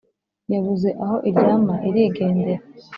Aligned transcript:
Yabuze 0.53 0.89
aho 1.03 1.15
iryama 1.29 1.75
irigendera 1.87 2.63